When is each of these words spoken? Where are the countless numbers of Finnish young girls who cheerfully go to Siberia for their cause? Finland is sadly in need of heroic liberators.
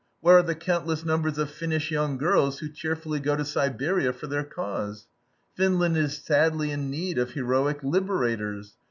Where 0.19 0.39
are 0.39 0.41
the 0.41 0.55
countless 0.55 1.05
numbers 1.05 1.37
of 1.37 1.51
Finnish 1.51 1.91
young 1.91 2.17
girls 2.17 2.57
who 2.57 2.69
cheerfully 2.69 3.19
go 3.19 3.35
to 3.35 3.45
Siberia 3.45 4.11
for 4.11 4.25
their 4.25 4.43
cause? 4.43 5.05
Finland 5.53 5.95
is 5.95 6.17
sadly 6.17 6.71
in 6.71 6.89
need 6.89 7.19
of 7.19 7.33
heroic 7.33 7.83
liberators. 7.83 8.73